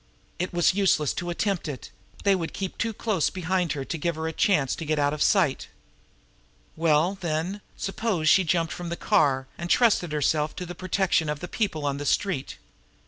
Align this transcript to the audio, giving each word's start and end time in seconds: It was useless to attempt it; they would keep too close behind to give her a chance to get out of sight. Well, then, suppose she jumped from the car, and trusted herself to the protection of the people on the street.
It 0.39 0.51
was 0.51 0.73
useless 0.73 1.13
to 1.13 1.29
attempt 1.29 1.67
it; 1.67 1.91
they 2.23 2.33
would 2.33 2.53
keep 2.53 2.75
too 2.79 2.91
close 2.91 3.29
behind 3.29 3.69
to 3.69 3.83
give 3.83 4.15
her 4.15 4.27
a 4.27 4.33
chance 4.33 4.73
to 4.77 4.83
get 4.83 4.97
out 4.97 5.13
of 5.13 5.21
sight. 5.21 5.67
Well, 6.75 7.19
then, 7.21 7.61
suppose 7.77 8.27
she 8.27 8.43
jumped 8.43 8.73
from 8.73 8.89
the 8.89 8.97
car, 8.97 9.45
and 9.59 9.69
trusted 9.69 10.11
herself 10.11 10.55
to 10.55 10.65
the 10.65 10.73
protection 10.73 11.29
of 11.29 11.39
the 11.39 11.47
people 11.47 11.85
on 11.85 11.97
the 11.97 12.07
street. 12.07 12.57